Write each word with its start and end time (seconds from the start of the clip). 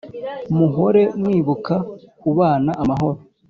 muhore 0.57 1.03
mwibuka 1.21 1.75
kubana 2.19 2.71
amahoro 2.81 3.17